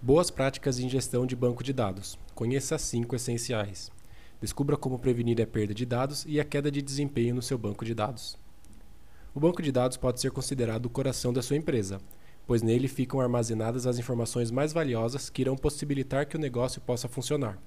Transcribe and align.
Boas 0.00 0.30
práticas 0.30 0.78
em 0.78 0.88
gestão 0.88 1.26
de 1.26 1.34
banco 1.34 1.64
de 1.64 1.72
dados. 1.72 2.16
Conheça 2.32 2.78
cinco 2.78 3.16
essenciais. 3.16 3.90
Descubra 4.40 4.76
como 4.76 4.96
prevenir 4.96 5.42
a 5.42 5.46
perda 5.46 5.74
de 5.74 5.84
dados 5.84 6.24
e 6.24 6.38
a 6.38 6.44
queda 6.44 6.70
de 6.70 6.80
desempenho 6.80 7.34
no 7.34 7.42
seu 7.42 7.58
banco 7.58 7.84
de 7.84 7.94
dados. 7.94 8.38
O 9.34 9.40
banco 9.40 9.60
de 9.60 9.72
dados 9.72 9.96
pode 9.96 10.20
ser 10.20 10.30
considerado 10.30 10.86
o 10.86 10.90
coração 10.90 11.32
da 11.32 11.42
sua 11.42 11.56
empresa, 11.56 11.98
pois 12.46 12.62
nele 12.62 12.86
ficam 12.86 13.20
armazenadas 13.20 13.88
as 13.88 13.98
informações 13.98 14.52
mais 14.52 14.72
valiosas 14.72 15.28
que 15.28 15.42
irão 15.42 15.56
possibilitar 15.56 16.28
que 16.28 16.36
o 16.36 16.40
negócio 16.40 16.80
possa 16.80 17.08
funcionar. 17.08 17.58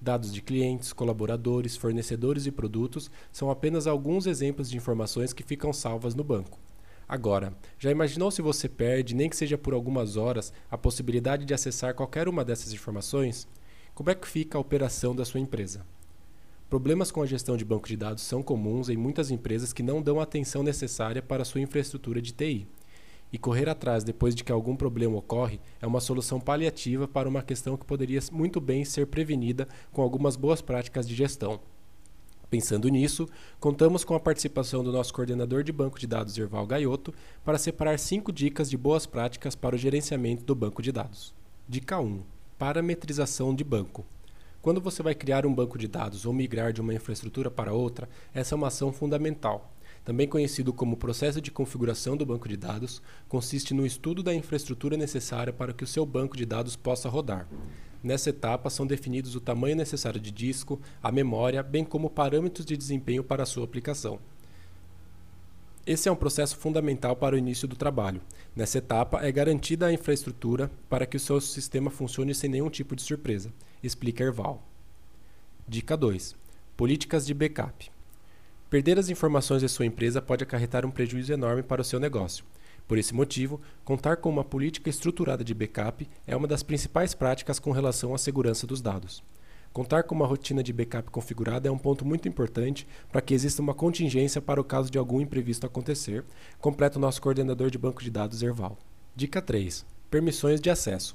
Dados 0.00 0.34
de 0.34 0.42
clientes, 0.42 0.92
colaboradores, 0.92 1.76
fornecedores 1.76 2.44
e 2.44 2.50
produtos 2.50 3.08
são 3.30 3.52
apenas 3.52 3.86
alguns 3.86 4.26
exemplos 4.26 4.68
de 4.68 4.76
informações 4.76 5.32
que 5.32 5.44
ficam 5.44 5.72
salvas 5.72 6.16
no 6.16 6.24
banco. 6.24 6.58
Agora, 7.08 7.54
já 7.78 7.90
imaginou 7.90 8.30
se 8.30 8.42
você 8.42 8.68
perde, 8.68 9.14
nem 9.14 9.30
que 9.30 9.36
seja 9.36 9.56
por 9.56 9.72
algumas 9.72 10.18
horas, 10.18 10.52
a 10.70 10.76
possibilidade 10.76 11.46
de 11.46 11.54
acessar 11.54 11.94
qualquer 11.94 12.28
uma 12.28 12.44
dessas 12.44 12.70
informações? 12.70 13.48
Como 13.94 14.10
é 14.10 14.14
que 14.14 14.28
fica 14.28 14.58
a 14.58 14.60
operação 14.60 15.16
da 15.16 15.24
sua 15.24 15.40
empresa? 15.40 15.86
Problemas 16.68 17.10
com 17.10 17.22
a 17.22 17.26
gestão 17.26 17.56
de 17.56 17.64
banco 17.64 17.88
de 17.88 17.96
dados 17.96 18.22
são 18.22 18.42
comuns 18.42 18.90
em 18.90 18.96
muitas 18.98 19.30
empresas 19.30 19.72
que 19.72 19.82
não 19.82 20.02
dão 20.02 20.20
a 20.20 20.24
atenção 20.24 20.62
necessária 20.62 21.22
para 21.22 21.46
sua 21.46 21.62
infraestrutura 21.62 22.20
de 22.20 22.32
TI. 22.32 22.68
E 23.32 23.38
correr 23.38 23.70
atrás 23.70 24.04
depois 24.04 24.34
de 24.34 24.44
que 24.44 24.52
algum 24.52 24.76
problema 24.76 25.16
ocorre 25.16 25.60
é 25.80 25.86
uma 25.86 26.02
solução 26.02 26.38
paliativa 26.38 27.08
para 27.08 27.28
uma 27.28 27.42
questão 27.42 27.74
que 27.74 27.86
poderia 27.86 28.20
muito 28.30 28.60
bem 28.60 28.84
ser 28.84 29.06
prevenida 29.06 29.66
com 29.92 30.02
algumas 30.02 30.36
boas 30.36 30.60
práticas 30.60 31.08
de 31.08 31.14
gestão. 31.14 31.58
Pensando 32.50 32.88
nisso, 32.88 33.28
contamos 33.60 34.04
com 34.04 34.14
a 34.14 34.20
participação 34.20 34.82
do 34.82 34.90
nosso 34.90 35.12
coordenador 35.12 35.62
de 35.62 35.70
banco 35.70 35.98
de 35.98 36.06
dados, 36.06 36.38
Erval 36.38 36.66
Gaioto, 36.66 37.12
para 37.44 37.58
separar 37.58 37.98
cinco 37.98 38.32
dicas 38.32 38.70
de 38.70 38.76
boas 38.76 39.04
práticas 39.04 39.54
para 39.54 39.76
o 39.76 39.78
gerenciamento 39.78 40.44
do 40.44 40.54
banco 40.54 40.80
de 40.80 40.90
dados. 40.90 41.34
Dica 41.68 42.00
1: 42.00 42.22
Parametrização 42.58 43.54
de 43.54 43.62
banco. 43.62 44.06
Quando 44.62 44.80
você 44.80 45.02
vai 45.02 45.14
criar 45.14 45.44
um 45.44 45.54
banco 45.54 45.76
de 45.76 45.86
dados 45.86 46.24
ou 46.24 46.32
migrar 46.32 46.72
de 46.72 46.80
uma 46.80 46.94
infraestrutura 46.94 47.50
para 47.50 47.74
outra, 47.74 48.08
essa 48.32 48.54
é 48.54 48.56
uma 48.56 48.68
ação 48.68 48.94
fundamental. 48.94 49.70
Também 50.02 50.26
conhecido 50.26 50.72
como 50.72 50.96
processo 50.96 51.42
de 51.42 51.50
configuração 51.50 52.16
do 52.16 52.24
banco 52.24 52.48
de 52.48 52.56
dados, 52.56 53.02
consiste 53.28 53.74
no 53.74 53.84
estudo 53.84 54.22
da 54.22 54.34
infraestrutura 54.34 54.96
necessária 54.96 55.52
para 55.52 55.74
que 55.74 55.84
o 55.84 55.86
seu 55.86 56.06
banco 56.06 56.34
de 56.34 56.46
dados 56.46 56.76
possa 56.76 57.10
rodar. 57.10 57.46
Nessa 58.02 58.30
etapa 58.30 58.70
são 58.70 58.86
definidos 58.86 59.34
o 59.34 59.40
tamanho 59.40 59.76
necessário 59.76 60.20
de 60.20 60.30
disco, 60.30 60.80
a 61.02 61.10
memória, 61.10 61.62
bem 61.62 61.84
como 61.84 62.08
parâmetros 62.08 62.64
de 62.64 62.76
desempenho 62.76 63.24
para 63.24 63.42
a 63.42 63.46
sua 63.46 63.64
aplicação. 63.64 64.18
Esse 65.84 66.08
é 66.08 66.12
um 66.12 66.16
processo 66.16 66.56
fundamental 66.56 67.16
para 67.16 67.34
o 67.34 67.38
início 67.38 67.66
do 67.66 67.74
trabalho. 67.74 68.20
Nessa 68.54 68.76
etapa 68.76 69.24
é 69.26 69.32
garantida 69.32 69.86
a 69.86 69.92
infraestrutura 69.92 70.70
para 70.88 71.06
que 71.06 71.16
o 71.16 71.20
seu 71.20 71.40
sistema 71.40 71.90
funcione 71.90 72.34
sem 72.34 72.50
nenhum 72.50 72.68
tipo 72.68 72.94
de 72.94 73.02
surpresa, 73.02 73.50
explica 73.82 74.22
Erval. 74.22 74.62
Dica 75.66 75.96
2: 75.96 76.36
Políticas 76.76 77.26
de 77.26 77.32
backup. 77.32 77.90
Perder 78.68 78.98
as 78.98 79.08
informações 79.08 79.62
de 79.62 79.68
sua 79.68 79.86
empresa 79.86 80.20
pode 80.20 80.44
acarretar 80.44 80.84
um 80.84 80.90
prejuízo 80.90 81.32
enorme 81.32 81.62
para 81.62 81.80
o 81.80 81.84
seu 81.84 81.98
negócio. 81.98 82.44
Por 82.88 82.96
esse 82.96 83.14
motivo, 83.14 83.60
contar 83.84 84.16
com 84.16 84.30
uma 84.30 84.42
política 84.42 84.88
estruturada 84.88 85.44
de 85.44 85.52
backup 85.52 86.08
é 86.26 86.34
uma 86.34 86.48
das 86.48 86.62
principais 86.62 87.12
práticas 87.12 87.58
com 87.58 87.70
relação 87.70 88.14
à 88.14 88.18
segurança 88.18 88.66
dos 88.66 88.80
dados. 88.80 89.22
Contar 89.74 90.04
com 90.04 90.14
uma 90.14 90.26
rotina 90.26 90.62
de 90.62 90.72
backup 90.72 91.10
configurada 91.10 91.68
é 91.68 91.70
um 91.70 91.76
ponto 91.76 92.02
muito 92.06 92.26
importante 92.26 92.88
para 93.12 93.20
que 93.20 93.34
exista 93.34 93.60
uma 93.60 93.74
contingência 93.74 94.40
para 94.40 94.58
o 94.58 94.64
caso 94.64 94.90
de 94.90 94.96
algum 94.96 95.20
imprevisto 95.20 95.66
acontecer, 95.66 96.24
completa 96.58 96.96
o 96.96 97.00
nosso 97.00 97.20
coordenador 97.20 97.70
de 97.70 97.76
banco 97.76 98.02
de 98.02 98.10
dados 98.10 98.42
Erval. 98.42 98.78
Dica 99.14 99.42
3: 99.42 99.84
Permissões 100.10 100.58
de 100.58 100.70
acesso. 100.70 101.14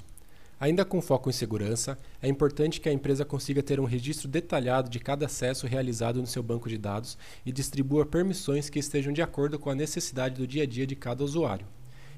Ainda 0.64 0.82
com 0.82 1.02
foco 1.02 1.28
em 1.28 1.32
segurança, 1.34 1.98
é 2.22 2.26
importante 2.26 2.80
que 2.80 2.88
a 2.88 2.92
empresa 2.92 3.22
consiga 3.22 3.62
ter 3.62 3.78
um 3.78 3.84
registro 3.84 4.26
detalhado 4.26 4.88
de 4.88 4.98
cada 4.98 5.26
acesso 5.26 5.66
realizado 5.66 6.22
no 6.22 6.26
seu 6.26 6.42
banco 6.42 6.70
de 6.70 6.78
dados 6.78 7.18
e 7.44 7.52
distribua 7.52 8.06
permissões 8.06 8.70
que 8.70 8.78
estejam 8.78 9.12
de 9.12 9.20
acordo 9.20 9.58
com 9.58 9.68
a 9.68 9.74
necessidade 9.74 10.36
do 10.36 10.46
dia 10.46 10.62
a 10.62 10.66
dia 10.66 10.86
de 10.86 10.96
cada 10.96 11.22
usuário. 11.22 11.66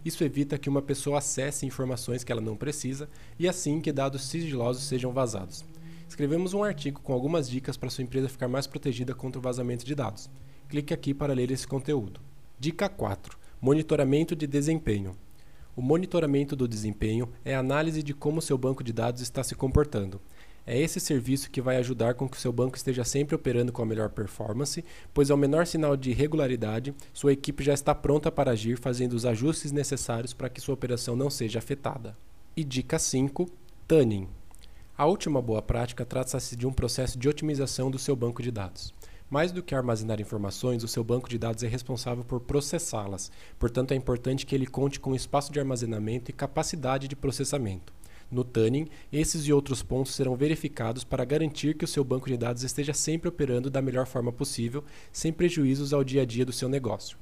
Isso 0.05 0.23
evita 0.23 0.59
que 0.59 0.69
uma 0.69 0.81
pessoa 0.81 1.19
acesse 1.19 1.67
informações 1.67 2.23
que 2.23 2.31
ela 2.31 2.41
não 2.41 2.57
precisa 2.57 3.09
e 3.37 3.49
assim 3.49 3.81
que 3.81 3.91
dados 3.91 4.23
sigilosos 4.29 4.85
sejam 4.85 5.13
vazados. 5.13 5.65
Escrevemos 6.09 6.55
um 6.55 6.63
artigo 6.63 7.01
com 7.01 7.13
algumas 7.13 7.51
dicas 7.51 7.77
para 7.77 7.91
sua 7.91 8.05
empresa 8.05 8.29
ficar 8.29 8.47
mais 8.47 8.69
protegida 8.69 9.13
contra 9.13 9.41
o 9.41 9.43
vazamento 9.43 9.85
de 9.85 9.93
dados. 9.93 10.31
Clique 10.69 10.95
aqui 10.95 11.13
para 11.13 11.35
ler 11.35 11.51
esse 11.51 11.67
conteúdo. 11.67 12.21
Dica 12.61 12.89
4: 12.89 13.37
Monitoramento 13.61 14.37
de 14.37 14.47
desempenho. 14.47 15.17
O 15.77 15.83
monitoramento 15.83 16.57
do 16.57 16.67
desempenho 16.67 17.29
é 17.45 17.55
a 17.55 17.59
análise 17.59 18.03
de 18.03 18.15
como 18.15 18.41
seu 18.41 18.57
banco 18.57 18.83
de 18.83 18.95
dados 18.95 19.21
está 19.21 19.45
se 19.45 19.55
comportando. 19.55 20.19
É 20.67 20.81
esse 20.81 20.99
serviço 20.99 21.51
que 21.51 21.61
vai 21.61 21.77
ajudar 21.77 22.15
com 22.15 22.27
que 22.27 22.41
seu 22.41 22.51
banco 22.51 22.79
esteja 22.79 23.05
sempre 23.05 23.37
operando 23.37 23.71
com 23.71 23.83
a 23.83 23.87
melhor 23.87 24.09
performance, 24.09 24.83
pois 25.13 25.31
ao 25.31 25.37
menor 25.37 25.67
sinal 25.67 25.95
de 25.95 26.13
irregularidade, 26.13 26.95
sua 27.13 27.35
equipe 27.35 27.63
já 27.63 27.75
está 27.75 27.95
pronta 27.95 28.33
para 28.33 28.53
agir 28.53 28.79
fazendo 28.79 29.13
os 29.13 29.27
ajustes 29.27 29.71
necessários 29.71 30.33
para 30.33 30.49
que 30.49 30.63
sua 30.63 30.73
operação 30.73 31.15
não 31.15 31.29
seja 31.29 31.59
afetada. 31.59 32.17
E 32.57 32.65
dica 32.65 32.99
5: 32.99 33.47
Tuning. 33.87 34.29
A 34.97 35.05
última 35.05 35.43
boa 35.43 35.61
prática 35.61 36.07
trata-se 36.07 36.57
de 36.57 36.67
um 36.67 36.73
processo 36.73 37.19
de 37.19 37.29
otimização 37.29 37.91
do 37.91 37.99
seu 37.99 38.17
banco 38.17 38.43
de 38.43 38.51
dados. 38.51 38.95
Mais 39.29 39.51
do 39.51 39.61
que 39.61 39.75
armazenar 39.75 40.21
informações, 40.21 40.85
o 40.85 40.89
seu 40.89 41.03
banco 41.03 41.29
de 41.29 41.37
dados 41.37 41.65
é 41.65 41.67
responsável 41.67 42.23
por 42.23 42.39
processá-las, 42.39 43.33
portanto, 43.59 43.91
é 43.91 43.97
importante 43.97 44.47
que 44.47 44.55
ele 44.55 44.67
conte 44.67 45.01
com 45.01 45.17
espaço 45.17 45.53
de 45.53 45.59
armazenamento 45.59 46.31
e 46.31 46.35
capacidade 46.35 47.09
de 47.09 47.17
processamento. 47.17 47.93
No 48.31 48.45
Tuning, 48.45 48.89
esses 49.13 49.45
e 49.47 49.53
outros 49.53 49.83
pontos 49.83 50.15
serão 50.15 50.37
verificados 50.37 51.03
para 51.03 51.25
garantir 51.25 51.75
que 51.75 51.85
o 51.85 51.89
seu 51.89 52.05
banco 52.05 52.29
de 52.29 52.37
dados 52.37 52.63
esteja 52.63 52.93
sempre 52.93 53.29
operando 53.29 53.69
da 53.69 53.83
melhor 53.83 54.07
forma 54.07 54.33
possível, 54.33 54.85
sem 55.13 55.33
prejuízos 55.33 55.93
ao 55.93 56.05
dia 56.05 56.23
a 56.23 56.25
dia 56.25 56.45
do 56.45 56.53
seu 56.53 56.69
negócio. 56.69 57.19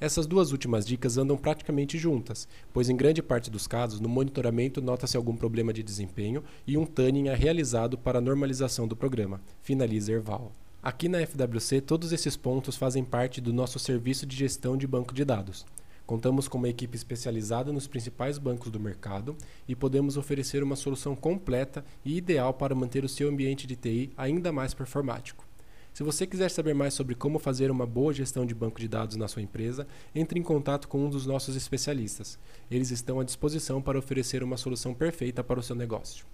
Essas 0.00 0.26
duas 0.26 0.52
últimas 0.52 0.86
dicas 0.86 1.16
andam 1.16 1.36
praticamente 1.36 1.98
juntas, 1.98 2.48
pois 2.72 2.88
em 2.88 2.96
grande 2.96 3.22
parte 3.22 3.50
dos 3.50 3.66
casos, 3.66 4.00
no 4.00 4.08
monitoramento 4.08 4.80
nota-se 4.80 5.16
algum 5.16 5.36
problema 5.36 5.72
de 5.72 5.82
desempenho 5.82 6.42
e 6.66 6.76
um 6.76 6.86
tuning 6.86 7.28
é 7.28 7.34
realizado 7.34 7.98
para 7.98 8.18
a 8.18 8.22
normalização 8.22 8.86
do 8.86 8.96
programa. 8.96 9.40
Finaliza 9.60 10.12
Erval. 10.12 10.52
Aqui 10.84 11.08
na 11.08 11.24
FWC, 11.24 11.80
todos 11.80 12.12
esses 12.12 12.36
pontos 12.36 12.74
fazem 12.74 13.04
parte 13.04 13.40
do 13.40 13.52
nosso 13.52 13.78
serviço 13.78 14.26
de 14.26 14.34
gestão 14.34 14.76
de 14.76 14.84
banco 14.84 15.14
de 15.14 15.24
dados. 15.24 15.64
Contamos 16.04 16.48
com 16.48 16.58
uma 16.58 16.68
equipe 16.68 16.96
especializada 16.96 17.72
nos 17.72 17.86
principais 17.86 18.36
bancos 18.36 18.68
do 18.68 18.80
mercado 18.80 19.36
e 19.68 19.76
podemos 19.76 20.16
oferecer 20.16 20.60
uma 20.60 20.74
solução 20.74 21.14
completa 21.14 21.84
e 22.04 22.16
ideal 22.16 22.52
para 22.52 22.74
manter 22.74 23.04
o 23.04 23.08
seu 23.08 23.28
ambiente 23.28 23.64
de 23.64 23.76
TI 23.76 24.10
ainda 24.16 24.50
mais 24.50 24.74
performático. 24.74 25.46
Se 25.94 26.02
você 26.02 26.26
quiser 26.26 26.50
saber 26.50 26.74
mais 26.74 26.94
sobre 26.94 27.14
como 27.14 27.38
fazer 27.38 27.70
uma 27.70 27.86
boa 27.86 28.12
gestão 28.12 28.44
de 28.44 28.52
banco 28.52 28.80
de 28.80 28.88
dados 28.88 29.14
na 29.14 29.28
sua 29.28 29.42
empresa, 29.42 29.86
entre 30.12 30.40
em 30.40 30.42
contato 30.42 30.88
com 30.88 31.06
um 31.06 31.08
dos 31.08 31.26
nossos 31.26 31.54
especialistas. 31.54 32.40
Eles 32.68 32.90
estão 32.90 33.20
à 33.20 33.24
disposição 33.24 33.80
para 33.80 34.00
oferecer 34.00 34.42
uma 34.42 34.56
solução 34.56 34.94
perfeita 34.94 35.44
para 35.44 35.60
o 35.60 35.62
seu 35.62 35.76
negócio. 35.76 36.26